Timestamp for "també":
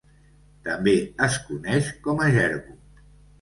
0.67-0.93